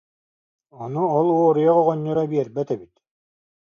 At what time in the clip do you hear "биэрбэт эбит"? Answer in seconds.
2.31-2.93